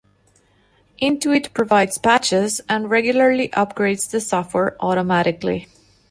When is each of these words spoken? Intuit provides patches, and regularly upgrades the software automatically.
Intuit 0.99 1.53
provides 1.53 1.99
patches, 1.99 2.59
and 2.67 2.89
regularly 2.89 3.49
upgrades 3.49 4.09
the 4.09 4.19
software 4.19 4.75
automatically. 4.79 5.67